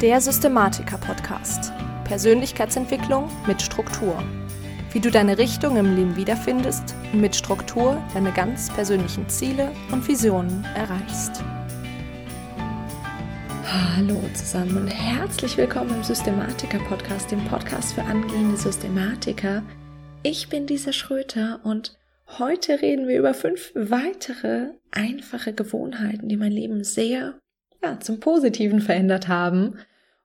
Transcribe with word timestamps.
Der 0.00 0.20
Systematiker-Podcast. 0.20 1.72
Persönlichkeitsentwicklung 2.04 3.28
mit 3.48 3.60
Struktur. 3.60 4.22
Wie 4.92 5.00
du 5.00 5.10
deine 5.10 5.38
Richtung 5.38 5.76
im 5.76 5.96
Leben 5.96 6.14
wiederfindest 6.14 6.94
und 7.12 7.20
mit 7.20 7.34
Struktur 7.34 8.00
deine 8.14 8.30
ganz 8.30 8.72
persönlichen 8.72 9.28
Ziele 9.28 9.72
und 9.90 10.06
Visionen 10.06 10.64
erreichst. 10.76 11.42
Hallo 13.64 14.20
zusammen 14.34 14.76
und 14.76 14.86
herzlich 14.86 15.56
willkommen 15.56 15.90
im 15.90 16.04
Systematiker-Podcast, 16.04 17.32
dem 17.32 17.44
Podcast 17.46 17.94
für 17.94 18.02
angehende 18.02 18.56
Systematiker. 18.56 19.64
Ich 20.22 20.48
bin 20.48 20.68
Lisa 20.68 20.92
Schröter 20.92 21.58
und 21.64 21.98
heute 22.38 22.80
reden 22.82 23.08
wir 23.08 23.18
über 23.18 23.34
fünf 23.34 23.72
weitere 23.74 24.68
einfache 24.92 25.52
Gewohnheiten, 25.52 26.28
die 26.28 26.36
mein 26.36 26.52
Leben 26.52 26.84
sehr 26.84 27.34
ja, 27.82 28.00
zum 28.00 28.20
Positiven 28.20 28.80
verändert 28.80 29.28
haben. 29.28 29.78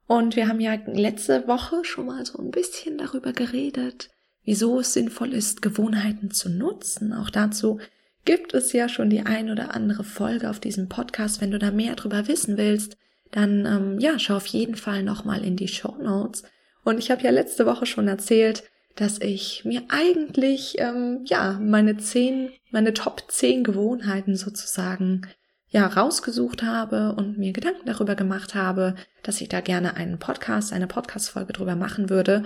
Und 0.07 0.35
wir 0.35 0.48
haben 0.48 0.59
ja 0.59 0.77
letzte 0.85 1.48
Woche 1.48 1.84
schon 1.84 2.07
mal 2.07 2.25
so 2.25 2.39
ein 2.39 2.52
bisschen 2.52 2.98
darüber 2.98 3.34
geredet, 3.34 4.09
wieso 4.44 4.80
es 4.80 4.94
sinnvoll 4.94 5.34
ist, 5.34 5.61
Gewohnheiten 5.61 6.31
zu 6.31 6.49
nutzen. 6.49 7.13
Auch 7.13 7.30
dazu 7.30 7.80
gibt 8.25 8.53
es 8.53 8.73
ja 8.73 8.89
schon 8.89 9.09
die 9.09 9.21
ein 9.21 9.49
oder 9.49 9.73
andere 9.75 10.03
Folge 10.03 10.49
auf 10.49 10.59
diesem 10.59 10.89
Podcast. 10.89 11.41
Wenn 11.41 11.52
du 11.52 11.59
da 11.59 11.71
mehr 11.71 11.95
darüber 11.95 12.27
wissen 12.27 12.58
willst, 12.58 12.97
dann 13.31 13.66
ähm, 13.66 13.99
ja, 13.99 14.20
schau 14.20 14.35
auf 14.35 14.45
jeden 14.47 14.75
Fall 14.75 15.03
nochmal 15.03 15.44
in 15.44 15.55
die 15.55 15.67
Show 15.67 15.95
Notes. 15.99 16.44
Und 16.83 16.99
ich 16.99 17.09
habe 17.09 17.23
ja 17.23 17.31
letzte 17.31 17.66
Woche 17.66 17.85
schon 17.85 18.08
erzählt, 18.08 18.63
dass 18.95 19.20
ich 19.20 19.66
mir 19.66 19.83
eigentlich 19.89 20.75
ähm, 20.77 21.22
ja 21.25 21.59
meine 21.59 21.97
zehn, 21.97 22.52
meine 22.72 22.94
Top 22.94 23.23
10 23.27 23.63
Gewohnheiten 23.63 24.35
sozusagen 24.35 25.27
ja 25.73 25.88
rausgesucht 25.88 26.63
habe 26.63 27.13
und 27.16 27.38
mir 27.38 27.52
Gedanken 27.52 27.88
darüber 27.88 28.16
gemacht 28.16 28.55
habe, 28.55 28.95
dass 29.23 29.41
ich 29.41 29.50
da 29.50 29.59
gerne 29.59 29.98
einen 29.98 30.20
Podcast, 30.20 30.72
eine 30.72 30.88
Podcast-Folge 30.88 31.52
drüber 31.52 31.76
machen 31.76 32.09
würde. 32.09 32.44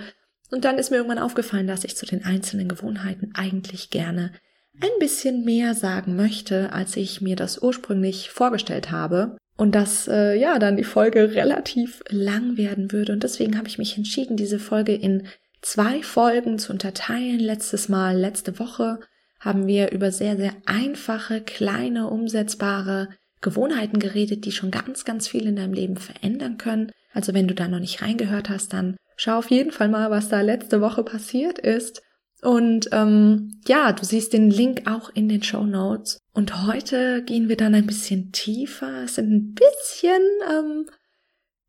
Und 0.50 0.64
dann 0.64 0.78
ist 0.78 0.90
mir 0.90 0.96
irgendwann 0.96 1.18
aufgefallen, 1.22 1.66
dass 1.66 1.84
ich 1.84 1.94
zu 1.94 2.06
den 2.06 2.24
einzelnen 2.24 2.68
Gewohnheiten 2.68 3.32
eigentlich 3.34 3.90
gerne 3.90 4.32
ein 4.80 4.98
bisschen 4.98 5.44
mehr 5.44 5.74
sagen 5.74 6.16
möchte, 6.16 6.72
als 6.72 6.96
ich 6.96 7.20
mir 7.20 7.36
das 7.36 7.60
ursprünglich 7.62 8.30
vorgestellt 8.30 8.90
habe. 8.90 9.36
Und 9.58 9.74
dass 9.74 10.08
äh, 10.08 10.34
ja 10.38 10.58
dann 10.58 10.76
die 10.76 10.84
Folge 10.84 11.34
relativ 11.34 12.02
lang 12.08 12.56
werden 12.56 12.92
würde. 12.92 13.12
Und 13.12 13.24
deswegen 13.24 13.58
habe 13.58 13.68
ich 13.68 13.76
mich 13.76 13.98
entschieden, 13.98 14.36
diese 14.36 14.60
Folge 14.60 14.94
in 14.94 15.26
zwei 15.60 16.02
Folgen 16.02 16.58
zu 16.58 16.72
unterteilen. 16.72 17.40
Letztes 17.40 17.88
Mal, 17.88 18.16
letzte 18.16 18.58
Woche 18.58 19.00
haben 19.40 19.66
wir 19.66 19.90
über 19.92 20.12
sehr, 20.12 20.36
sehr 20.36 20.54
einfache, 20.66 21.40
kleine, 21.40 22.08
umsetzbare 22.08 23.08
Gewohnheiten 23.40 23.98
geredet, 23.98 24.44
die 24.44 24.52
schon 24.52 24.70
ganz, 24.70 25.04
ganz 25.04 25.28
viel 25.28 25.46
in 25.46 25.56
deinem 25.56 25.72
Leben 25.72 25.96
verändern 25.96 26.58
können. 26.58 26.90
Also 27.12 27.34
wenn 27.34 27.48
du 27.48 27.54
da 27.54 27.68
noch 27.68 27.80
nicht 27.80 28.02
reingehört 28.02 28.48
hast, 28.48 28.72
dann 28.72 28.96
schau 29.16 29.38
auf 29.38 29.50
jeden 29.50 29.72
Fall 29.72 29.88
mal, 29.88 30.10
was 30.10 30.28
da 30.28 30.40
letzte 30.40 30.80
Woche 30.80 31.02
passiert 31.02 31.58
ist. 31.58 32.02
Und 32.42 32.88
ähm, 32.92 33.60
ja, 33.66 33.92
du 33.92 34.04
siehst 34.04 34.32
den 34.32 34.50
Link 34.50 34.88
auch 34.88 35.10
in 35.10 35.28
den 35.28 35.42
Show 35.42 35.64
Notes. 35.64 36.18
Und 36.32 36.66
heute 36.66 37.22
gehen 37.24 37.48
wir 37.48 37.56
dann 37.56 37.74
ein 37.74 37.86
bisschen 37.86 38.30
tiefer. 38.30 39.04
Es 39.04 39.16
sind 39.16 39.32
ein 39.32 39.54
bisschen, 39.54 40.22
ähm, 40.48 40.88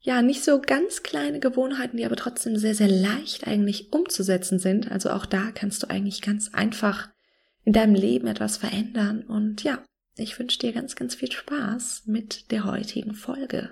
ja, 0.02 0.22
nicht 0.22 0.44
so 0.44 0.62
ganz 0.62 1.02
kleine 1.02 1.40
Gewohnheiten, 1.40 1.98
die 1.98 2.06
aber 2.06 2.16
trotzdem 2.16 2.56
sehr, 2.56 2.76
sehr 2.76 2.88
leicht 2.88 3.48
eigentlich 3.48 3.92
umzusetzen 3.92 4.60
sind. 4.60 4.92
Also 4.92 5.10
auch 5.10 5.26
da 5.26 5.52
kannst 5.54 5.84
du 5.84 5.90
eigentlich 5.90 6.22
ganz 6.22 6.54
einfach 6.54 7.10
in 7.66 7.74
deinem 7.74 7.96
Leben 7.96 8.28
etwas 8.28 8.58
verändern. 8.58 9.24
Und 9.24 9.64
ja, 9.64 9.80
ich 10.20 10.38
wünsche 10.38 10.60
dir 10.60 10.74
ganz, 10.74 10.96
ganz 10.96 11.16
viel 11.16 11.32
Spaß 11.32 12.04
mit 12.06 12.52
der 12.52 12.66
heutigen 12.66 13.14
Folge. 13.14 13.72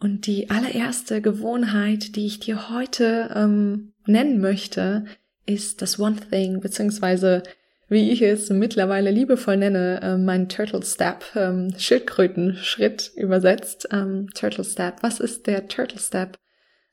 Und 0.00 0.26
die 0.26 0.50
allererste 0.50 1.20
Gewohnheit, 1.20 2.14
die 2.14 2.26
ich 2.26 2.38
dir 2.38 2.70
heute 2.70 3.30
ähm, 3.34 3.94
nennen 4.06 4.40
möchte, 4.40 5.06
ist 5.44 5.82
das 5.82 5.98
One 5.98 6.16
Thing, 6.30 6.60
beziehungsweise 6.60 7.42
wie 7.88 8.10
ich 8.10 8.20
es 8.22 8.50
mittlerweile 8.50 9.10
liebevoll 9.10 9.56
nenne, 9.56 10.00
äh, 10.02 10.18
mein 10.18 10.48
Turtle 10.48 10.84
Step, 10.84 11.24
ähm, 11.34 11.74
Schildkrötenschritt 11.76 13.12
übersetzt. 13.16 13.88
Ähm, 13.90 14.28
Turtle 14.34 14.64
Step. 14.64 15.02
Was 15.02 15.20
ist 15.20 15.46
der 15.46 15.68
Turtle 15.68 15.98
Step? 15.98 16.38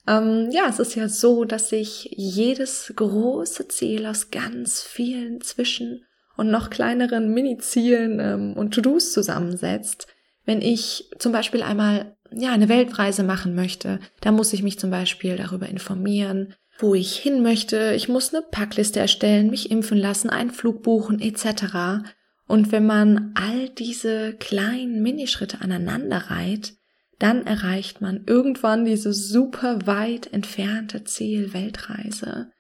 Ähm, 0.08 0.50
ja, 0.52 0.68
es 0.70 0.80
ist 0.80 0.96
ja 0.96 1.10
so, 1.10 1.44
dass 1.44 1.70
sich 1.70 2.10
jedes 2.16 2.94
große 2.96 3.68
Ziel 3.68 4.06
aus 4.06 4.32
ganz 4.32 4.82
vielen 4.82 5.42
Zwischen- 5.42 6.05
und 6.38 6.50
noch 6.50 6.70
kleineren 6.70 7.34
Mini-Zielen 7.34 8.20
ähm, 8.20 8.54
und 8.54 8.74
To-Dos 8.74 9.14
zusammensetzt. 9.14 10.08
Wenn 10.46 10.62
ich 10.62 11.10
zum 11.18 11.32
Beispiel 11.32 11.64
einmal 11.64 12.16
ja 12.32 12.52
eine 12.52 12.70
Weltreise 12.70 13.24
machen 13.24 13.56
möchte, 13.56 14.00
dann 14.22 14.36
muss 14.36 14.54
ich 14.54 14.64
mich 14.64 14.80
zum 14.80 14.92
Beispiel 14.92 15.38
darüber 15.38 15.68
informieren, 15.68 16.54
wo 16.78 16.94
ich 16.94 17.16
hin 17.16 17.42
möchte. 17.42 17.94
Ich 17.96 18.10
muss 18.10 18.34
eine 18.34 18.44
Packliste 18.44 19.00
erstellen, 19.00 19.50
mich 19.50 19.72
impfen 19.72 19.98
lassen, 19.98 20.30
einen 20.30 20.52
Flug 20.52 20.84
buchen 20.84 21.20
etc. 21.20 22.04
Und 22.48 22.72
wenn 22.72 22.86
man 22.86 23.32
all 23.36 23.70
diese 23.70 24.34
kleinen 24.34 25.02
Minischritte 25.02 25.62
aneinander 25.62 26.18
reiht, 26.30 26.74
dann 27.18 27.48
erreicht 27.48 28.02
man 28.02 28.26
irgendwann 28.28 28.86
diese 28.86 29.14
super 29.14 29.88
weit 29.88 30.32
entfernte 30.34 31.06
Ziel 31.06 31.54
Weltreise. 31.54 32.52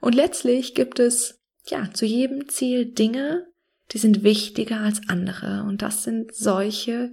Und 0.00 0.14
letztlich 0.14 0.74
gibt 0.74 1.00
es 1.00 1.43
ja, 1.66 1.90
zu 1.92 2.06
jedem 2.06 2.48
Ziel 2.48 2.86
Dinge, 2.86 3.46
die 3.92 3.98
sind 3.98 4.22
wichtiger 4.22 4.80
als 4.80 5.00
andere. 5.08 5.64
Und 5.66 5.82
das 5.82 6.02
sind 6.04 6.34
solche, 6.34 7.12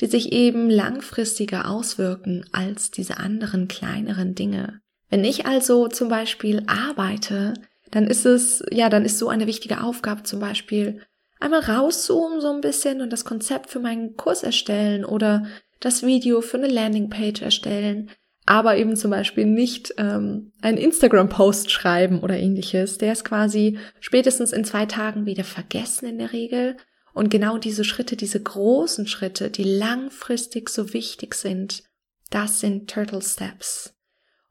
die 0.00 0.06
sich 0.06 0.32
eben 0.32 0.70
langfristiger 0.70 1.68
auswirken 1.68 2.44
als 2.52 2.90
diese 2.90 3.18
anderen 3.18 3.68
kleineren 3.68 4.34
Dinge. 4.34 4.80
Wenn 5.10 5.24
ich 5.24 5.46
also 5.46 5.88
zum 5.88 6.08
Beispiel 6.08 6.62
arbeite, 6.66 7.54
dann 7.90 8.06
ist 8.06 8.24
es, 8.24 8.64
ja, 8.70 8.88
dann 8.88 9.04
ist 9.04 9.18
so 9.18 9.28
eine 9.28 9.46
wichtige 9.46 9.82
Aufgabe 9.82 10.22
zum 10.22 10.40
Beispiel 10.40 11.02
einmal 11.38 11.60
rauszoomen 11.60 12.40
so 12.40 12.50
ein 12.50 12.60
bisschen 12.60 13.00
und 13.02 13.12
das 13.12 13.24
Konzept 13.24 13.68
für 13.68 13.80
meinen 13.80 14.16
Kurs 14.16 14.42
erstellen 14.42 15.04
oder 15.04 15.44
das 15.80 16.04
Video 16.04 16.40
für 16.40 16.56
eine 16.56 16.68
Landingpage 16.68 17.42
erstellen 17.42 18.10
aber 18.44 18.76
eben 18.76 18.96
zum 18.96 19.10
Beispiel 19.10 19.46
nicht 19.46 19.94
ähm, 19.98 20.52
einen 20.62 20.78
Instagram-Post 20.78 21.70
schreiben 21.70 22.20
oder 22.20 22.36
ähnliches. 22.36 22.98
Der 22.98 23.12
ist 23.12 23.24
quasi 23.24 23.78
spätestens 24.00 24.52
in 24.52 24.64
zwei 24.64 24.86
Tagen 24.86 25.26
wieder 25.26 25.44
vergessen 25.44 26.06
in 26.06 26.18
der 26.18 26.32
Regel. 26.32 26.76
Und 27.14 27.30
genau 27.30 27.58
diese 27.58 27.84
Schritte, 27.84 28.16
diese 28.16 28.42
großen 28.42 29.06
Schritte, 29.06 29.50
die 29.50 29.64
langfristig 29.64 30.70
so 30.70 30.92
wichtig 30.92 31.34
sind, 31.34 31.84
das 32.30 32.60
sind 32.60 32.90
Turtle 32.90 33.22
Steps. 33.22 33.94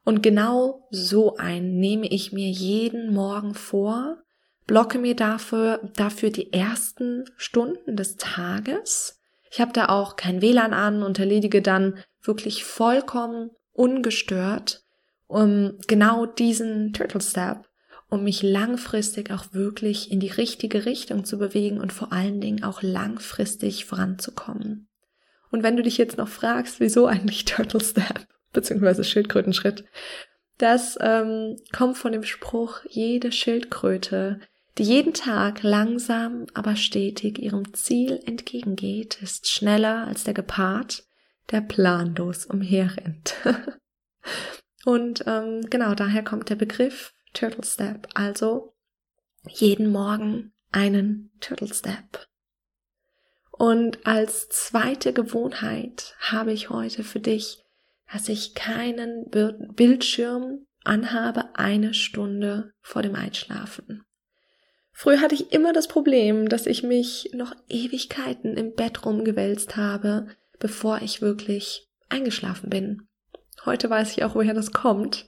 Und 0.04 0.24
genau 0.24 0.88
so 0.92 1.36
ein 1.38 1.78
nehme 1.78 2.08
ich 2.08 2.32
mir 2.32 2.50
jeden 2.50 3.14
Morgen 3.14 3.54
vor, 3.56 4.18
blocke 4.68 5.00
mir 5.00 5.16
dafür, 5.16 5.82
dafür 5.96 6.30
die 6.30 6.54
ersten 6.54 7.26
Stunden 7.36 7.96
des 7.98 8.18
Tages. 8.18 9.20
Ich 9.52 9.60
habe 9.60 9.74
da 9.74 9.90
auch 9.90 10.16
kein 10.16 10.42
WLAN 10.42 10.74
an 10.74 11.04
und 11.04 11.20
erledige 11.20 11.62
dann 11.62 12.00
wirklich 12.22 12.64
vollkommen 12.64 13.52
ungestört, 13.74 14.84
um 15.28 15.78
genau 15.88 16.26
diesen 16.26 16.94
Turtle 16.94 17.22
Step, 17.22 17.66
um 18.10 18.24
mich 18.24 18.44
langfristig 18.44 19.32
auch 19.32 19.54
wirklich 19.54 20.12
in 20.12 20.20
die 20.20 20.30
richtige 20.30 20.86
Richtung 20.86 21.24
zu 21.24 21.38
bewegen 21.38 21.80
und 21.80 21.94
vor 21.94 22.12
allen 22.12 22.42
Dingen 22.42 22.64
auch 22.64 22.82
langfristig 22.82 23.86
voranzukommen. 23.86 24.90
Und 25.50 25.64
wenn 25.64 25.78
du 25.78 25.84
dich 25.84 25.98
jetzt 25.98 26.18
noch 26.18 26.28
fragst, 26.28 26.80
wieso 26.80 27.08
eigentlich 27.08 27.46
Turtle 27.46 27.82
Step 27.82 28.28
beziehungsweise 28.54 29.04
Schildkrötenschritt, 29.04 29.86
das 30.58 30.98
ähm, 31.02 31.58
kommt 31.72 31.98
von 31.98 32.12
dem 32.12 32.24
Spruch, 32.24 32.82
jede 32.88 33.32
Schildkröte, 33.32 34.40
die 34.78 34.84
jeden 34.84 35.14
Tag 35.14 35.64
langsam, 35.64 36.46
aber 36.54 36.76
stetig 36.76 37.40
ihrem 37.40 37.74
Ziel 37.74 38.20
entgegengeht, 38.26 39.22
ist 39.22 39.50
schneller 39.50 40.08
als 40.08 40.24
der 40.24 40.34
Gepard, 40.34 41.04
der 41.50 41.62
planlos 41.62 42.46
umherrennt. 42.46 43.36
Und 44.86 45.24
ähm, 45.28 45.62
genau 45.70 45.96
daher 45.96 46.24
kommt 46.24 46.50
der 46.50 46.56
Begriff 46.56 47.14
Turtle 47.34 47.64
Step, 47.64 48.08
also 48.14 48.74
jeden 49.48 49.92
Morgen 49.92 50.54
einen 50.72 51.32
Turtle 51.40 51.74
Step. 51.74 52.28
Und 53.52 54.06
als 54.08 54.50
zweite 54.50 55.14
Gewohnheit 55.14 56.16
habe 56.20 56.52
ich 56.52 56.70
heute 56.70 57.04
für 57.04 57.20
dich, 57.20 57.64
dass 58.12 58.28
ich 58.28 58.56
keinen 58.56 59.30
Bildschirm 59.30 60.66
anhabe 60.84 61.56
eine 61.56 61.94
Stunde 61.94 62.74
vor 62.82 63.02
dem 63.02 63.16
Einschlafen. 63.16 64.04
Früher 64.92 65.22
hatte 65.22 65.36
ich 65.36 65.52
immer 65.52 65.74
das 65.74 65.88
Problem, 65.88 66.50
dass 66.50 66.66
ich 66.66 66.84
mich 66.84 67.32
noch 67.34 67.56
Ewigkeiten 67.70 68.58
im 68.58 68.74
Bett 68.74 69.06
rumgewälzt 69.06 69.78
habe, 69.78 70.28
bevor 70.62 71.02
ich 71.02 71.22
wirklich 71.22 71.90
eingeschlafen 72.08 72.70
bin. 72.70 73.08
Heute 73.66 73.90
weiß 73.90 74.12
ich 74.12 74.24
auch, 74.24 74.36
woher 74.36 74.54
das 74.54 74.72
kommt. 74.72 75.28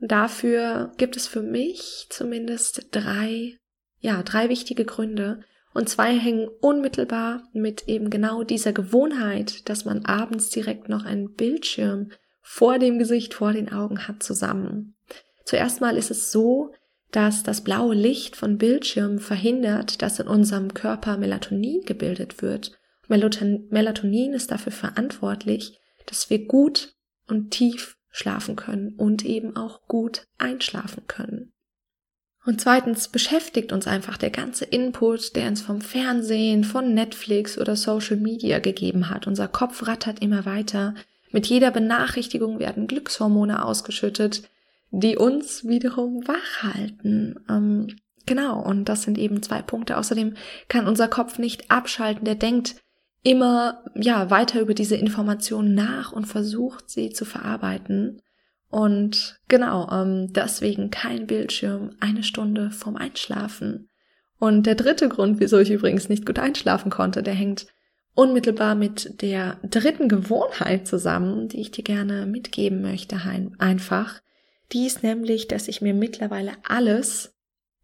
Und 0.00 0.10
dafür 0.10 0.92
gibt 0.96 1.16
es 1.16 1.28
für 1.28 1.42
mich 1.42 2.06
zumindest 2.10 2.88
drei, 2.90 3.56
ja, 4.00 4.22
drei 4.22 4.48
wichtige 4.48 4.84
Gründe. 4.84 5.40
Und 5.72 5.88
zwei 5.88 6.18
hängen 6.18 6.48
unmittelbar 6.60 7.44
mit 7.52 7.86
eben 7.86 8.10
genau 8.10 8.42
dieser 8.42 8.72
Gewohnheit, 8.72 9.68
dass 9.68 9.84
man 9.84 10.04
abends 10.04 10.50
direkt 10.50 10.88
noch 10.88 11.04
einen 11.04 11.34
Bildschirm 11.34 12.10
vor 12.42 12.78
dem 12.78 12.98
Gesicht, 12.98 13.34
vor 13.34 13.52
den 13.52 13.72
Augen 13.72 14.08
hat, 14.08 14.22
zusammen. 14.22 14.96
Zuerst 15.44 15.80
mal 15.80 15.96
ist 15.96 16.10
es 16.10 16.32
so, 16.32 16.72
dass 17.12 17.42
das 17.42 17.62
blaue 17.62 17.94
Licht 17.94 18.36
von 18.36 18.58
Bildschirmen 18.58 19.18
verhindert, 19.18 20.02
dass 20.02 20.18
in 20.18 20.26
unserem 20.26 20.74
Körper 20.74 21.16
Melatonin 21.16 21.82
gebildet 21.82 22.42
wird. 22.42 22.79
Melatonin 23.10 24.32
ist 24.32 24.50
dafür 24.50 24.72
verantwortlich, 24.72 25.78
dass 26.06 26.30
wir 26.30 26.46
gut 26.46 26.94
und 27.28 27.50
tief 27.50 27.96
schlafen 28.10 28.56
können 28.56 28.94
und 28.96 29.24
eben 29.24 29.56
auch 29.56 29.86
gut 29.86 30.26
einschlafen 30.38 31.06
können. 31.06 31.52
Und 32.46 32.60
zweitens 32.60 33.08
beschäftigt 33.08 33.72
uns 33.72 33.86
einfach 33.86 34.16
der 34.16 34.30
ganze 34.30 34.64
Input, 34.64 35.36
der 35.36 35.48
uns 35.48 35.60
vom 35.60 35.80
Fernsehen, 35.80 36.64
von 36.64 36.94
Netflix 36.94 37.58
oder 37.58 37.76
Social 37.76 38.16
Media 38.16 38.58
gegeben 38.60 39.10
hat. 39.10 39.26
Unser 39.26 39.46
Kopf 39.46 39.86
rattert 39.86 40.22
immer 40.22 40.46
weiter. 40.46 40.94
Mit 41.32 41.46
jeder 41.46 41.70
Benachrichtigung 41.70 42.58
werden 42.58 42.86
Glückshormone 42.86 43.64
ausgeschüttet, 43.64 44.48
die 44.90 45.16
uns 45.16 45.66
wiederum 45.66 46.26
wach 46.26 46.62
halten. 46.62 47.36
Ähm, 47.48 47.98
genau, 48.26 48.60
und 48.60 48.88
das 48.88 49.02
sind 49.02 49.18
eben 49.18 49.42
zwei 49.42 49.60
Punkte. 49.60 49.98
Außerdem 49.98 50.34
kann 50.68 50.88
unser 50.88 51.08
Kopf 51.08 51.38
nicht 51.38 51.70
abschalten. 51.70 52.24
Der 52.24 52.36
denkt 52.36 52.76
immer 53.22 53.84
ja 53.94 54.30
weiter 54.30 54.60
über 54.60 54.74
diese 54.74 54.96
Informationen 54.96 55.74
nach 55.74 56.12
und 56.12 56.26
versucht 56.26 56.88
sie 56.90 57.10
zu 57.10 57.24
verarbeiten. 57.24 58.22
Und 58.70 59.40
genau, 59.48 59.90
ähm, 59.90 60.32
deswegen 60.32 60.90
kein 60.90 61.26
Bildschirm 61.26 61.90
eine 62.00 62.22
Stunde 62.22 62.70
vorm 62.70 62.96
Einschlafen. 62.96 63.88
Und 64.38 64.66
der 64.66 64.74
dritte 64.74 65.08
Grund, 65.08 65.38
wieso 65.40 65.58
ich 65.58 65.70
übrigens 65.70 66.08
nicht 66.08 66.24
gut 66.24 66.38
einschlafen 66.38 66.90
konnte, 66.90 67.22
der 67.22 67.34
hängt 67.34 67.66
unmittelbar 68.14 68.74
mit 68.74 69.20
der 69.22 69.58
dritten 69.62 70.08
Gewohnheit 70.08 70.86
zusammen, 70.86 71.48
die 71.48 71.60
ich 71.60 71.70
dir 71.70 71.84
gerne 71.84 72.26
mitgeben 72.26 72.80
möchte, 72.80 73.20
einfach. 73.58 74.20
Die 74.72 74.86
ist 74.86 75.02
nämlich, 75.02 75.48
dass 75.48 75.68
ich 75.68 75.82
mir 75.82 75.94
mittlerweile 75.94 76.52
alles, 76.66 77.34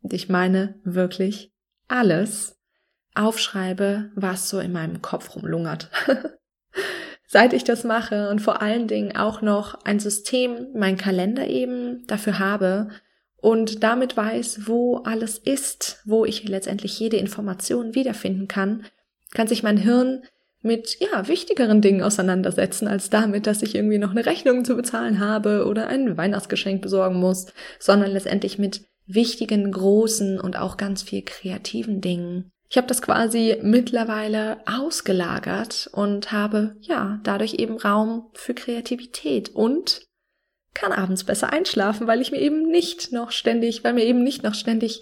und 0.02 0.12
ich 0.12 0.28
meine 0.28 0.76
wirklich 0.84 1.52
alles, 1.88 2.55
aufschreibe, 3.16 4.10
was 4.14 4.48
so 4.48 4.58
in 4.58 4.72
meinem 4.72 5.02
Kopf 5.02 5.34
rumlungert. 5.34 5.90
Seit 7.28 7.52
ich 7.52 7.64
das 7.64 7.84
mache 7.84 8.30
und 8.30 8.40
vor 8.40 8.62
allen 8.62 8.86
Dingen 8.86 9.16
auch 9.16 9.42
noch 9.42 9.84
ein 9.84 9.98
System, 9.98 10.68
mein 10.74 10.96
Kalender 10.96 11.48
eben 11.48 12.06
dafür 12.06 12.38
habe 12.38 12.88
und 13.36 13.82
damit 13.82 14.16
weiß, 14.16 14.66
wo 14.66 14.98
alles 14.98 15.38
ist, 15.38 16.00
wo 16.04 16.24
ich 16.24 16.48
letztendlich 16.48 16.98
jede 16.98 17.16
Information 17.16 17.94
wiederfinden 17.94 18.48
kann, 18.48 18.86
kann 19.32 19.48
sich 19.48 19.62
mein 19.62 19.76
Hirn 19.76 20.22
mit 20.62 20.98
ja 21.00 21.28
wichtigeren 21.28 21.80
Dingen 21.80 22.02
auseinandersetzen 22.02 22.88
als 22.88 23.10
damit, 23.10 23.46
dass 23.46 23.62
ich 23.62 23.74
irgendwie 23.74 23.98
noch 23.98 24.10
eine 24.10 24.26
Rechnung 24.26 24.64
zu 24.64 24.74
bezahlen 24.74 25.20
habe 25.20 25.66
oder 25.66 25.88
ein 25.88 26.16
Weihnachtsgeschenk 26.16 26.82
besorgen 26.82 27.20
muss, 27.20 27.46
sondern 27.78 28.10
letztendlich 28.10 28.58
mit 28.58 28.82
wichtigen, 29.06 29.70
großen 29.70 30.40
und 30.40 30.58
auch 30.58 30.76
ganz 30.76 31.02
viel 31.02 31.22
kreativen 31.22 32.00
Dingen. 32.00 32.52
Ich 32.68 32.76
habe 32.76 32.86
das 32.88 33.00
quasi 33.00 33.58
mittlerweile 33.62 34.58
ausgelagert 34.66 35.88
und 35.92 36.32
habe 36.32 36.76
ja 36.80 37.20
dadurch 37.22 37.54
eben 37.54 37.78
Raum 37.78 38.30
für 38.34 38.54
Kreativität 38.54 39.50
und 39.50 40.02
kann 40.74 40.92
abends 40.92 41.24
besser 41.24 41.52
einschlafen, 41.52 42.06
weil 42.06 42.20
ich 42.20 42.32
mir 42.32 42.40
eben 42.40 42.68
nicht 42.68 43.12
noch 43.12 43.30
ständig, 43.30 43.84
weil 43.84 43.94
mir 43.94 44.04
eben 44.04 44.22
nicht 44.22 44.42
noch 44.42 44.54
ständig 44.54 45.00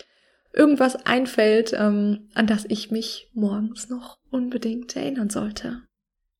irgendwas 0.52 0.94
einfällt, 1.06 1.72
ähm, 1.72 2.28
an 2.34 2.46
das 2.46 2.64
ich 2.68 2.90
mich 2.90 3.28
morgens 3.32 3.88
noch 3.88 4.18
unbedingt 4.30 4.94
erinnern 4.94 5.30
sollte. 5.30 5.82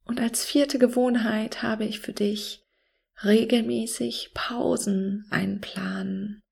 Und 0.05 0.21
als 0.21 0.45
vierte 0.45 0.79
Gewohnheit 0.79 1.63
habe 1.63 1.85
ich 1.85 2.01
für 2.01 2.13
dich 2.13 2.63
regelmäßig 3.25 4.31
Pausen 4.35 5.27
einplanen. 5.31 6.44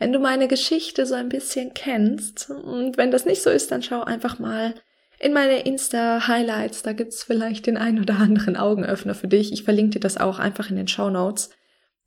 Wenn 0.00 0.12
du 0.12 0.18
meine 0.18 0.48
Geschichte 0.48 1.06
so 1.06 1.14
ein 1.14 1.28
bisschen 1.28 1.72
kennst, 1.74 2.50
und 2.50 2.96
wenn 2.96 3.12
das 3.12 3.24
nicht 3.24 3.42
so 3.42 3.50
ist, 3.50 3.70
dann 3.70 3.84
schau 3.84 4.02
einfach 4.02 4.40
mal 4.40 4.74
in 5.20 5.32
meine 5.32 5.60
Insta-Highlights, 5.60 6.82
da 6.82 6.92
gibt's 6.92 7.22
vielleicht 7.22 7.66
den 7.66 7.76
ein 7.76 8.00
oder 8.00 8.16
anderen 8.18 8.56
Augenöffner 8.56 9.14
für 9.14 9.28
dich. 9.28 9.52
Ich 9.52 9.62
verlinke 9.62 9.92
dir 9.92 10.00
das 10.00 10.16
auch 10.16 10.40
einfach 10.40 10.70
in 10.70 10.76
den 10.76 10.88
Show 10.88 11.10
Notes 11.10 11.50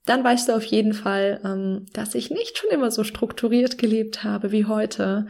dann 0.05 0.23
weißt 0.23 0.49
du 0.49 0.53
auf 0.53 0.63
jeden 0.65 0.93
Fall, 0.93 1.39
ähm, 1.43 1.85
dass 1.93 2.15
ich 2.15 2.29
nicht 2.29 2.57
schon 2.57 2.69
immer 2.71 2.91
so 2.91 3.03
strukturiert 3.03 3.77
gelebt 3.77 4.23
habe 4.23 4.51
wie 4.51 4.65
heute 4.65 5.27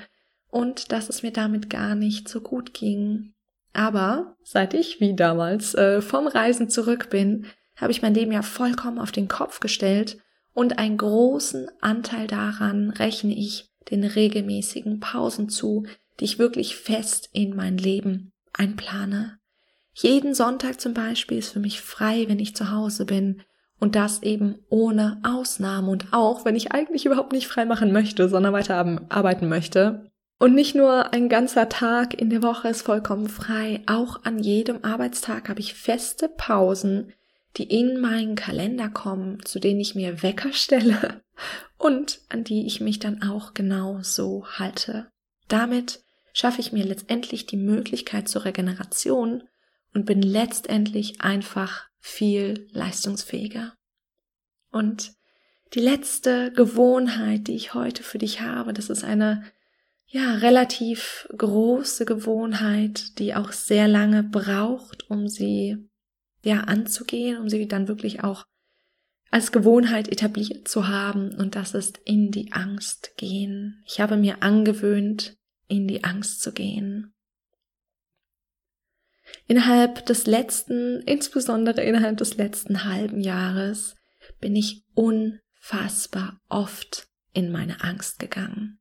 und 0.50 0.92
dass 0.92 1.10
es 1.10 1.24
mir 1.24 1.32
damit 1.32 1.70
gar 1.70 1.96
nicht 1.96 2.28
so 2.28 2.42
gut 2.42 2.74
ging. 2.74 3.34
Aber 3.74 4.36
seit 4.44 4.74
ich 4.74 5.00
wie 5.00 5.16
damals 5.16 5.74
äh, 5.76 6.02
vom 6.02 6.28
Reisen 6.28 6.70
zurück 6.70 7.10
bin, 7.10 7.48
habe 7.76 7.92
ich 7.92 8.02
mein 8.02 8.14
Leben 8.14 8.32
ja 8.32 8.42
vollkommen 8.42 9.00
auf 9.00 9.12
den 9.12 9.28
Kopf 9.28 9.60
gestellt 9.60 10.18
und 10.54 10.78
einen 10.78 10.98
großen 10.98 11.70
Anteil 11.82 12.28
daran 12.28 12.90
rechne 12.92 13.34
ich 13.36 13.70
den 13.90 14.04
regelmäßigen 14.04 15.00
Pausen 15.00 15.50
zu, 15.50 15.86
die 16.20 16.26
ich 16.26 16.40
wirklich 16.40 16.76
fest 16.76 17.30
in 17.34 17.56
mein 17.56 17.78
Leben 17.78 18.32
einplane. 18.54 19.40
Jeden 19.94 20.34
Sonntag 20.34 20.80
zum 20.80 20.94
Beispiel 20.94 21.40
ist 21.40 21.54
für 21.54 21.60
mich 21.60 21.82
frei, 21.82 22.26
wenn 22.28 22.40
ich 22.40 22.56
zu 22.56 22.72
Hause 22.72 23.06
bin 23.06 23.42
und 23.80 23.96
das 23.96 24.24
eben 24.24 24.60
ohne 24.70 25.22
Ausnahme 25.24 25.92
und 25.92 26.14
auch, 26.14 26.46
wenn 26.46 26.56
ich 26.56 26.72
eigentlich 26.72 27.06
überhaupt 27.06 27.32
nicht 27.32 27.48
frei 27.48 27.66
machen 27.66 27.92
möchte, 27.92 28.30
sondern 28.30 28.54
weiter 28.54 29.00
arbeiten 29.10 29.50
möchte. 29.50 30.10
Und 30.40 30.56
nicht 30.56 30.76
nur 30.76 31.14
ein 31.14 31.30
ganzer 31.30 31.70
Tag 31.70 32.20
in 32.20 32.30
der 32.30 32.42
Woche 32.44 32.70
ist 32.70 32.82
vollkommen 32.82 33.30
frei, 33.30 33.82
auch 33.86 34.24
an 34.24 34.40
jedem 34.40 34.84
Arbeitstag 34.84 35.48
habe 35.48 35.60
ich 35.60 35.74
feste 35.74 36.28
Pausen, 36.28 37.14
die 37.58 37.64
in 37.64 38.00
meinen 38.00 38.36
Kalender 38.36 38.90
kommen, 38.90 39.44
zu 39.46 39.60
denen 39.60 39.80
ich 39.80 39.96
mir 39.96 40.24
Wecker 40.24 40.54
stelle 40.54 41.22
und 41.78 42.22
an 42.30 42.44
die 42.44 42.66
ich 42.66 42.82
mich 42.82 43.00
dann 43.00 43.24
auch 43.24 43.54
genau 43.54 44.00
so 44.02 44.46
halte. 44.48 45.12
Damit 45.48 46.04
schaffe 46.34 46.62
ich 46.62 46.72
mir 46.72 46.86
letztendlich 46.86 47.46
die 47.46 47.58
Möglichkeit 47.58 48.28
zur 48.28 48.46
Regeneration 48.46 49.44
und 49.94 50.06
bin 50.06 50.22
letztendlich 50.22 51.22
einfach 51.22 51.88
viel 52.00 52.68
leistungsfähiger. 52.72 53.74
Und 54.72 55.14
die 55.74 55.80
letzte 55.80 56.52
Gewohnheit, 56.52 57.48
die 57.48 57.56
ich 57.56 57.74
heute 57.74 58.04
für 58.04 58.18
dich 58.18 58.42
habe, 58.42 58.74
das 58.74 58.90
ist 58.90 59.04
eine 59.04 59.44
ja 60.08 60.36
relativ 60.36 61.28
große 61.36 62.06
Gewohnheit, 62.06 63.18
die 63.20 63.34
auch 63.36 63.52
sehr 63.52 63.88
lange 63.88 64.24
braucht, 64.24 65.10
um 65.10 65.28
sie 65.28 65.90
ja 66.44 66.62
anzugehen, 66.62 67.38
um 67.38 67.50
sie 67.50 67.68
dann 67.68 67.88
wirklich 67.88 68.24
auch 68.24 68.46
als 69.32 69.52
Gewohnheit 69.52 70.10
etabliert 70.10 70.68
zu 70.68 70.88
haben 70.88 71.34
und 71.34 71.56
das 71.56 71.74
ist 71.74 72.00
in 72.06 72.30
die 72.30 72.52
Angst 72.52 73.14
gehen. 73.18 73.84
Ich 73.88 74.00
habe 74.00 74.16
mir 74.16 74.44
angewöhnt, 74.44 75.38
in 75.68 75.88
die 75.88 76.04
Angst 76.04 76.42
zu 76.42 76.54
gehen. 76.54 77.16
Innerhalb 79.48 80.06
des 80.06 80.28
letzten, 80.28 81.02
insbesondere 81.02 81.82
innerhalb 81.82 82.18
des 82.18 82.38
letzten 82.38 82.84
halben 82.84 83.22
Jahres, 83.22 83.96
bin 84.40 84.56
ich 84.56 84.86
unfassbar 84.94 86.40
oft 86.50 87.08
in 87.34 87.52
meine 87.52 87.82
Angst 87.82 88.20
gegangen. 88.20 88.80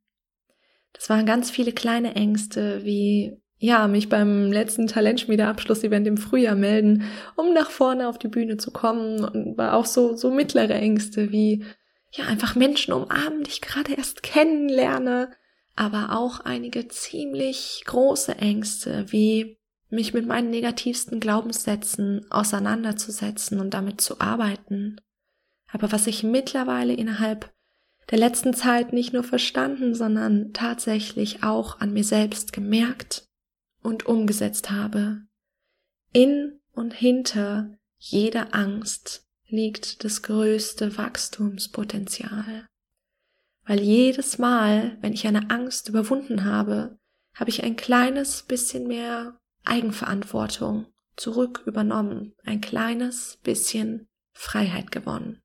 Das 0.93 1.09
waren 1.09 1.25
ganz 1.25 1.49
viele 1.49 1.71
kleine 1.71 2.15
Ängste, 2.15 2.85
wie 2.85 3.41
ja, 3.63 3.87
mich 3.87 4.09
beim 4.09 4.51
letzten 4.51 4.87
Talentschmiede-Abschlussevent 4.87 6.05
im 6.05 6.17
Frühjahr 6.17 6.53
melden, 6.55 7.03
um 7.37 7.53
nach 7.53 7.71
vorne 7.71 8.09
auf 8.09 8.19
die 8.19 8.27
Bühne 8.27 8.57
zu 8.57 8.71
kommen 8.71 9.23
und 9.23 9.57
war 9.57 9.75
auch 9.75 9.85
so, 9.85 10.17
so 10.17 10.31
mittlere 10.31 10.73
Ängste 10.73 11.31
wie, 11.31 11.63
ja, 12.11 12.25
einfach 12.25 12.55
Menschen 12.55 12.93
umarmen, 12.93 13.43
die 13.43 13.51
ich 13.51 13.61
gerade 13.61 13.93
erst 13.93 14.21
kennenlerne, 14.21 15.31
aber 15.77 16.09
auch 16.11 16.41
einige 16.41 16.89
ziemlich 16.89 17.83
große 17.85 18.35
Ängste 18.35 19.05
wie 19.07 19.57
mich 19.89 20.13
mit 20.13 20.27
meinen 20.27 20.49
negativsten 20.49 21.21
Glaubenssätzen 21.21 22.29
auseinanderzusetzen 22.29 23.61
und 23.61 23.73
damit 23.73 24.01
zu 24.01 24.19
arbeiten. 24.19 24.99
Aber 25.71 25.93
was 25.93 26.05
ich 26.07 26.21
mittlerweile 26.21 26.95
innerhalb 26.95 27.53
der 28.11 28.17
letzten 28.17 28.53
Zeit 28.53 28.91
nicht 28.91 29.13
nur 29.13 29.23
verstanden, 29.23 29.95
sondern 29.95 30.51
tatsächlich 30.51 31.43
auch 31.43 31.79
an 31.79 31.93
mir 31.93 32.03
selbst 32.03 32.51
gemerkt 32.51 33.29
und 33.83 34.05
umgesetzt 34.05 34.71
habe. 34.71 35.21
In 36.11 36.59
und 36.71 36.93
hinter 36.93 37.77
jeder 37.97 38.53
Angst 38.55 39.25
liegt 39.47 40.03
das 40.03 40.23
größte 40.23 40.97
Wachstumspotenzial. 40.97 42.67
Weil 43.65 43.79
jedes 43.79 44.37
Mal, 44.37 44.97
wenn 45.01 45.13
ich 45.13 45.27
eine 45.27 45.49
Angst 45.49 45.89
überwunden 45.89 46.43
habe, 46.43 46.97
habe 47.33 47.49
ich 47.49 47.63
ein 47.63 47.75
kleines 47.75 48.43
bisschen 48.43 48.87
mehr 48.87 49.39
Eigenverantwortung 49.63 50.87
zurück 51.15 51.63
übernommen, 51.65 52.33
ein 52.43 52.61
kleines 52.61 53.39
bisschen 53.43 54.07
Freiheit 54.33 54.91
gewonnen. 54.91 55.41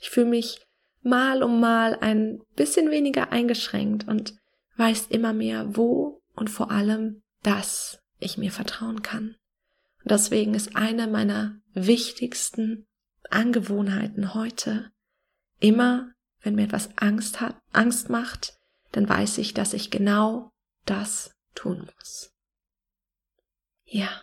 Ich 0.00 0.10
fühle 0.10 0.26
mich 0.26 0.64
mal 1.02 1.42
um 1.42 1.60
mal 1.60 1.96
ein 2.00 2.40
bisschen 2.54 2.90
weniger 2.90 3.32
eingeschränkt 3.32 4.06
und 4.06 4.36
weiß 4.76 5.08
immer 5.08 5.32
mehr, 5.32 5.76
wo 5.76 6.22
und 6.34 6.50
vor 6.50 6.70
allem, 6.70 7.22
dass 7.42 8.00
ich 8.18 8.38
mir 8.38 8.52
vertrauen 8.52 9.02
kann. 9.02 9.36
Und 10.02 10.10
deswegen 10.10 10.54
ist 10.54 10.76
eine 10.76 11.06
meiner 11.06 11.60
wichtigsten 11.74 12.86
Angewohnheiten 13.30 14.34
heute. 14.34 14.90
Immer, 15.60 16.12
wenn 16.40 16.54
mir 16.54 16.64
etwas 16.64 16.90
Angst 16.96 17.40
hat, 17.40 17.56
Angst 17.72 18.08
macht, 18.08 18.58
dann 18.92 19.08
weiß 19.08 19.38
ich, 19.38 19.54
dass 19.54 19.72
ich 19.72 19.90
genau 19.90 20.52
das 20.84 21.34
tun 21.54 21.88
muss. 21.96 22.32
Ja, 23.84 24.22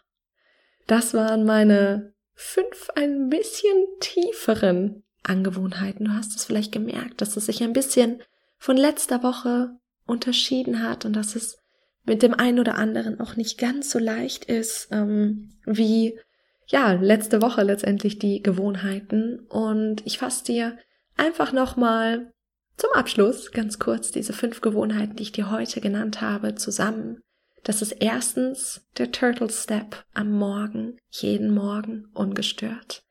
das 0.87 1.13
waren 1.13 1.45
meine 1.45 2.13
fünf 2.33 2.89
ein 2.95 3.29
bisschen 3.29 3.85
tieferen 3.99 5.03
Angewohnheiten. 5.23 6.05
Du 6.05 6.11
hast 6.13 6.35
es 6.35 6.45
vielleicht 6.45 6.71
gemerkt, 6.71 7.21
dass 7.21 7.37
es 7.37 7.45
sich 7.45 7.61
ein 7.63 7.73
bisschen 7.73 8.21
von 8.57 8.77
letzter 8.77 9.23
Woche 9.23 9.77
unterschieden 10.05 10.81
hat 10.81 11.05
und 11.05 11.13
dass 11.13 11.35
es 11.35 11.59
mit 12.05 12.23
dem 12.23 12.33
einen 12.33 12.59
oder 12.59 12.75
anderen 12.75 13.19
auch 13.19 13.35
nicht 13.35 13.57
ganz 13.57 13.91
so 13.91 13.99
leicht 13.99 14.45
ist, 14.45 14.87
ähm, 14.91 15.51
wie 15.65 16.19
ja, 16.67 16.93
letzte 16.93 17.41
Woche 17.41 17.63
letztendlich 17.63 18.19
die 18.19 18.41
Gewohnheiten. 18.41 19.39
Und 19.49 20.05
ich 20.05 20.17
fasse 20.19 20.43
dir 20.43 20.77
einfach 21.17 21.51
nochmal 21.51 22.31
zum 22.77 22.91
Abschluss 22.93 23.51
ganz 23.51 23.79
kurz 23.79 24.11
diese 24.11 24.33
fünf 24.33 24.61
Gewohnheiten, 24.61 25.15
die 25.15 25.23
ich 25.23 25.31
dir 25.31 25.51
heute 25.51 25.81
genannt 25.81 26.21
habe, 26.21 26.55
zusammen. 26.55 27.21
Das 27.63 27.81
ist 27.81 27.91
erstens 27.91 28.87
der 28.97 29.11
Turtle 29.11 29.49
Step 29.49 30.05
am 30.13 30.31
Morgen, 30.31 30.97
jeden 31.09 31.53
Morgen 31.53 32.07
ungestört. 32.13 33.01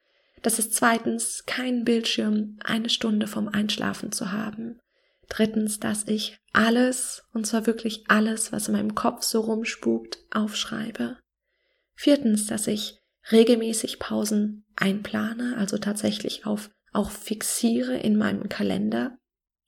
Das 0.43 0.59
ist 0.59 0.75
zweitens 0.75 1.45
kein 1.47 1.85
Bildschirm 1.85 2.59
eine 2.65 2.89
Stunde 2.89 3.27
vom 3.27 3.49
Einschlafen 3.49 4.13
zu 4.13 4.33
haben. 4.33 4.79
Drittens, 5.29 5.79
dass 5.79 6.09
ich 6.09 6.39
alles, 6.53 7.23
und 7.33 7.47
zwar 7.47 7.67
wirklich 7.67 8.05
alles, 8.09 8.51
was 8.53 8.69
in 8.69 8.75
meinem 8.75 8.95
Kopf 8.95 9.23
so 9.23 9.41
rumspukt, 9.41 10.19
aufschreibe. 10.31 11.19
Viertens, 11.95 12.47
dass 12.47 12.67
ich 12.67 13.01
regelmäßig 13.31 13.99
Pausen 13.99 14.65
einplane, 14.77 15.57
also 15.59 15.77
tatsächlich 15.79 16.47
auf 16.47 16.71
auch 16.93 17.11
fixiere 17.11 17.99
in 17.99 18.17
meinem 18.17 18.49
Kalender. 18.49 19.19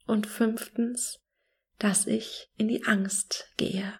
Und 0.07 0.27
fünftens, 0.27 1.21
dass 1.79 2.07
ich 2.07 2.51
in 2.57 2.67
die 2.67 2.85
Angst 2.85 3.53
gehe. 3.57 3.95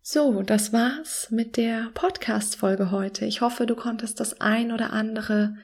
So, 0.00 0.42
das 0.42 0.72
war's 0.72 1.30
mit 1.30 1.56
der 1.56 1.90
Podcast-Folge 1.94 2.90
heute. 2.90 3.24
Ich 3.26 3.40
hoffe, 3.40 3.66
du 3.66 3.76
konntest 3.76 4.18
das 4.18 4.40
ein 4.40 4.72
oder 4.72 4.92
andere 4.92 5.54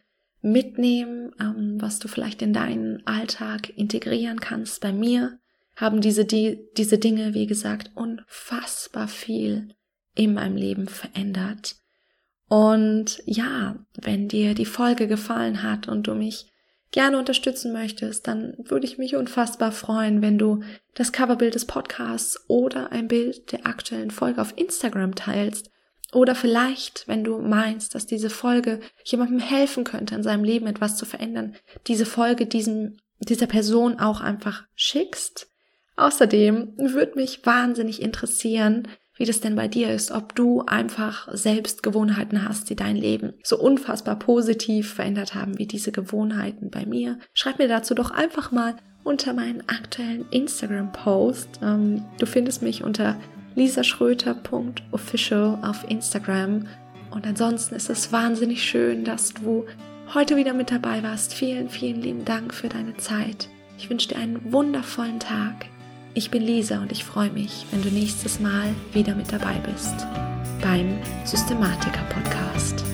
mitnehmen, 0.41 1.33
ähm, 1.41 1.77
was 1.81 1.99
du 1.99 2.09
vielleicht 2.09 2.43
in 2.43 2.53
deinen 2.53 3.07
Alltag 3.07 3.71
integrieren 3.77 4.41
kannst. 4.41 4.81
Bei 4.81 4.93
mir 4.93 5.39
haben 5.77 6.01
diese, 6.01 6.25
die, 6.25 6.59
diese 6.77 6.99
Dinge, 6.99 7.35
wie 7.35 7.47
gesagt, 7.47 7.91
unfassbar 7.95 9.09
viel 9.09 9.75
in 10.15 10.35
meinem 10.35 10.57
Leben 10.57 10.89
verändert. 10.89 11.77
Und 12.49 13.23
ja, 13.27 13.77
wenn 14.01 14.29
dir 14.29 14.55
die 14.55 14.65
Folge 14.65 15.07
gefallen 15.07 15.63
hat 15.63 15.87
und 15.87 16.07
du 16.07 16.15
mich 16.15 16.51
gerne 16.91 17.19
unterstützen 17.19 17.73
möchtest, 17.73 18.27
dann 18.27 18.55
würde 18.59 18.87
ich 18.87 18.99
mich 18.99 19.15
unfassbar 19.15 19.73
freuen, 19.73 20.23
wenn 20.23 20.39
du 20.39 20.63
das 20.95 21.13
Coverbild 21.13 21.55
des 21.55 21.67
Podcasts 21.67 22.43
oder 22.49 22.91
ein 22.91 23.09
Bild 23.09 23.53
der 23.53 23.67
aktuellen 23.67 24.11
Folge 24.11 24.41
auf 24.41 24.55
Instagram 24.57 25.15
teilst 25.15 25.71
oder 26.13 26.35
vielleicht, 26.35 27.07
wenn 27.07 27.25
du 27.25 27.39
meinst, 27.39 27.95
dass 27.95 28.07
diese 28.07 28.31
Folge 28.31 28.81
jemandem 29.05 29.41
helfen 29.41 29.85
könnte, 29.85 30.15
in 30.15 30.23
seinem 30.23 30.45
Leben 30.45 30.67
etwas 30.67 30.97
zu 30.97 31.05
verändern, 31.05 31.57
diese 31.87 32.07
Folge 32.07 32.47
diesem, 32.47 32.97
dieser 33.19 33.47
Person 33.47 33.99
auch 33.99 34.21
einfach 34.21 34.65
schickst. 34.75 35.51
Außerdem 35.97 36.75
würde 36.79 37.17
mich 37.17 37.45
wahnsinnig 37.45 38.01
interessieren, 38.01 38.89
wie 39.17 39.25
das 39.25 39.41
denn 39.41 39.57
bei 39.57 39.67
dir 39.67 39.93
ist, 39.93 40.13
ob 40.13 40.35
du 40.37 40.63
einfach 40.67 41.29
selbst 41.33 41.83
Gewohnheiten 41.83 42.49
hast, 42.49 42.71
die 42.71 42.77
dein 42.77 42.97
Leben 42.97 43.35
so 43.43 43.59
unfassbar 43.59 44.17
positiv 44.17 44.95
verändert 44.95 45.35
haben 45.35 45.59
wie 45.59 45.67
diese 45.67 45.91
Gewohnheiten 45.91 46.71
bei 46.71 46.87
mir. 46.87 47.19
Schreib 47.35 47.59
mir 47.59 47.69
dazu 47.69 47.95
doch 47.95 48.13
einfach 48.13 48.53
mal 48.53 48.77
unter 49.03 49.33
meinen 49.33 49.69
aktuellen 49.69 50.27
Instagram-Post. 50.31 51.61
Ähm, 51.63 52.05
du 52.19 52.27
findest 52.27 52.63
mich 52.63 52.85
unter 52.85 53.17
lisaschröter.official 53.59 55.59
auf 55.63 55.85
Instagram. 55.89 56.67
Und 57.11 57.27
ansonsten 57.27 57.75
ist 57.75 57.91
es 57.91 58.13
wahnsinnig 58.13 58.63
schön, 58.63 59.05
dass 59.05 59.35
du 59.35 59.67
heute 60.15 60.37
wieder 60.37 60.55
mit 60.55 60.71
dabei 60.71 61.03
warst. 61.03 61.35
Vielen, 61.35 61.69
vielen 61.69 62.01
lieben 62.01 62.25
Dank 62.25 62.55
für 62.55 62.69
deine 62.69 62.97
Zeit. 62.97 63.49
Ich 63.77 63.91
wünsche 63.91 64.09
dir 64.09 64.17
einen 64.17 64.53
wundervollen 64.53 65.21
Tag. 65.21 65.67
Ich 66.15 66.31
bin 66.31 66.43
Lisa 66.43 66.81
und 66.81 66.93
ich 66.93 67.05
freue 67.05 67.31
mich, 67.31 67.67
wenn 67.71 67.83
du 67.83 67.91
nächstes 67.91 68.41
Mal 68.41 68.75
wieder 68.93 69.15
mit 69.15 69.33
dabei 69.33 69.61
bist 69.65 70.07
beim 70.61 70.99
Systematiker 71.25 72.03
Podcast. 72.13 72.85